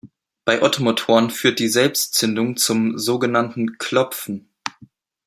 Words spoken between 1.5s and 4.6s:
die Selbstzündung zum so genannten Klopfen.